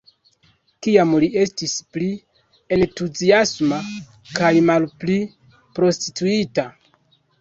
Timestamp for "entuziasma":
2.77-3.81